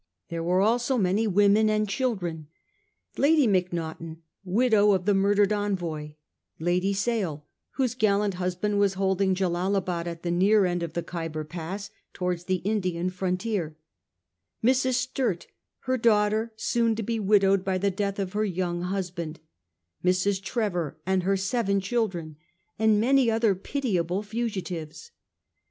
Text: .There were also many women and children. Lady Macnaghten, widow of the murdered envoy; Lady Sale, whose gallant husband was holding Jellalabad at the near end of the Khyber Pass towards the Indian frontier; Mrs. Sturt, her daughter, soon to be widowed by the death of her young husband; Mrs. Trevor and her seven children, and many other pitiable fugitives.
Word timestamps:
.There 0.29 0.41
were 0.41 0.61
also 0.61 0.97
many 0.97 1.27
women 1.27 1.69
and 1.69 1.87
children. 1.87 2.47
Lady 3.19 3.45
Macnaghten, 3.45 4.23
widow 4.43 4.93
of 4.93 5.05
the 5.05 5.13
murdered 5.13 5.53
envoy; 5.53 6.13
Lady 6.57 6.91
Sale, 6.91 7.45
whose 7.73 7.93
gallant 7.93 8.33
husband 8.41 8.79
was 8.79 8.95
holding 8.95 9.35
Jellalabad 9.35 10.07
at 10.07 10.23
the 10.23 10.31
near 10.31 10.65
end 10.65 10.81
of 10.81 10.93
the 10.93 11.03
Khyber 11.03 11.43
Pass 11.43 11.91
towards 12.13 12.45
the 12.45 12.63
Indian 12.65 13.11
frontier; 13.11 13.77
Mrs. 14.63 14.95
Sturt, 14.95 15.45
her 15.81 15.97
daughter, 15.97 16.51
soon 16.55 16.95
to 16.95 17.03
be 17.03 17.19
widowed 17.19 17.63
by 17.63 17.77
the 17.77 17.91
death 17.91 18.17
of 18.17 18.33
her 18.33 18.43
young 18.43 18.81
husband; 18.81 19.39
Mrs. 20.03 20.41
Trevor 20.41 20.97
and 21.05 21.21
her 21.21 21.37
seven 21.37 21.79
children, 21.79 22.37
and 22.79 22.99
many 22.99 23.29
other 23.29 23.53
pitiable 23.53 24.23
fugitives. 24.23 25.11